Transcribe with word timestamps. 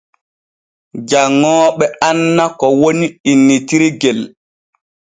Janŋooɓe 1.09 1.85
anna 2.07 2.45
ko 2.59 2.65
woni 2.79 3.07
innitirgel. 3.31 4.19